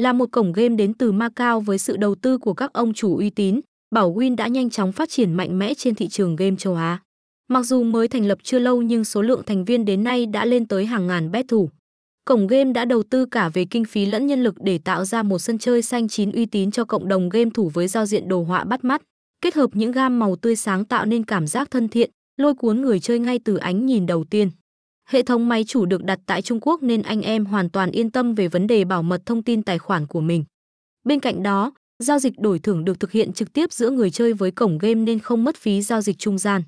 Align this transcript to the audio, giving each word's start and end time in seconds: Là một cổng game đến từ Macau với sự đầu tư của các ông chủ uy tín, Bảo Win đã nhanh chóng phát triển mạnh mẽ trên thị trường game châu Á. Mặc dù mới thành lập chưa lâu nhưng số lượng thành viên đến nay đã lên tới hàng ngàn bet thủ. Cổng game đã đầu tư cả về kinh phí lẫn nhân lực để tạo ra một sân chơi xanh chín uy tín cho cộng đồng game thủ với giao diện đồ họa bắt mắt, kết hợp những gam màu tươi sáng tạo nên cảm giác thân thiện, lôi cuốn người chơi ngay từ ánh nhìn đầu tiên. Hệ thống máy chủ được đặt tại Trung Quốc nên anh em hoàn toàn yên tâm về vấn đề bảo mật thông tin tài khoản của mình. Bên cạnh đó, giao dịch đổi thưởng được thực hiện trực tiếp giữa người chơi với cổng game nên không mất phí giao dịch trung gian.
Là 0.00 0.12
một 0.12 0.26
cổng 0.32 0.52
game 0.52 0.76
đến 0.76 0.94
từ 0.94 1.12
Macau 1.12 1.60
với 1.60 1.78
sự 1.78 1.96
đầu 1.96 2.14
tư 2.14 2.38
của 2.38 2.54
các 2.54 2.72
ông 2.72 2.94
chủ 2.94 3.16
uy 3.16 3.30
tín, 3.30 3.60
Bảo 3.94 4.14
Win 4.14 4.36
đã 4.36 4.46
nhanh 4.46 4.70
chóng 4.70 4.92
phát 4.92 5.08
triển 5.10 5.32
mạnh 5.32 5.58
mẽ 5.58 5.74
trên 5.74 5.94
thị 5.94 6.08
trường 6.08 6.36
game 6.36 6.56
châu 6.58 6.74
Á. 6.74 7.02
Mặc 7.48 7.62
dù 7.62 7.82
mới 7.82 8.08
thành 8.08 8.26
lập 8.26 8.38
chưa 8.42 8.58
lâu 8.58 8.82
nhưng 8.82 9.04
số 9.04 9.22
lượng 9.22 9.42
thành 9.46 9.64
viên 9.64 9.84
đến 9.84 10.04
nay 10.04 10.26
đã 10.26 10.44
lên 10.44 10.66
tới 10.66 10.86
hàng 10.86 11.06
ngàn 11.06 11.30
bet 11.30 11.48
thủ. 11.48 11.70
Cổng 12.24 12.46
game 12.46 12.72
đã 12.72 12.84
đầu 12.84 13.02
tư 13.02 13.26
cả 13.26 13.48
về 13.48 13.64
kinh 13.64 13.84
phí 13.84 14.06
lẫn 14.06 14.26
nhân 14.26 14.42
lực 14.42 14.54
để 14.60 14.78
tạo 14.78 15.04
ra 15.04 15.22
một 15.22 15.38
sân 15.38 15.58
chơi 15.58 15.82
xanh 15.82 16.08
chín 16.08 16.32
uy 16.32 16.46
tín 16.46 16.70
cho 16.70 16.84
cộng 16.84 17.08
đồng 17.08 17.28
game 17.28 17.50
thủ 17.54 17.70
với 17.74 17.88
giao 17.88 18.06
diện 18.06 18.28
đồ 18.28 18.42
họa 18.42 18.64
bắt 18.64 18.84
mắt, 18.84 19.02
kết 19.40 19.54
hợp 19.54 19.70
những 19.72 19.92
gam 19.92 20.18
màu 20.18 20.36
tươi 20.36 20.56
sáng 20.56 20.84
tạo 20.84 21.06
nên 21.06 21.24
cảm 21.24 21.46
giác 21.46 21.70
thân 21.70 21.88
thiện, 21.88 22.10
lôi 22.36 22.54
cuốn 22.54 22.80
người 22.80 23.00
chơi 23.00 23.18
ngay 23.18 23.38
từ 23.44 23.56
ánh 23.56 23.86
nhìn 23.86 24.06
đầu 24.06 24.24
tiên. 24.24 24.50
Hệ 25.10 25.22
thống 25.22 25.48
máy 25.48 25.64
chủ 25.64 25.86
được 25.86 26.04
đặt 26.04 26.18
tại 26.26 26.42
Trung 26.42 26.58
Quốc 26.62 26.82
nên 26.82 27.02
anh 27.02 27.22
em 27.22 27.44
hoàn 27.44 27.70
toàn 27.70 27.90
yên 27.90 28.10
tâm 28.10 28.34
về 28.34 28.48
vấn 28.48 28.66
đề 28.66 28.84
bảo 28.84 29.02
mật 29.02 29.26
thông 29.26 29.42
tin 29.42 29.62
tài 29.62 29.78
khoản 29.78 30.06
của 30.06 30.20
mình. 30.20 30.44
Bên 31.04 31.20
cạnh 31.20 31.42
đó, 31.42 31.72
giao 31.98 32.18
dịch 32.18 32.38
đổi 32.38 32.58
thưởng 32.58 32.84
được 32.84 33.00
thực 33.00 33.12
hiện 33.12 33.32
trực 33.32 33.52
tiếp 33.52 33.72
giữa 33.72 33.90
người 33.90 34.10
chơi 34.10 34.32
với 34.32 34.50
cổng 34.50 34.78
game 34.78 34.94
nên 34.94 35.18
không 35.18 35.44
mất 35.44 35.56
phí 35.56 35.82
giao 35.82 36.00
dịch 36.00 36.18
trung 36.18 36.38
gian. 36.38 36.62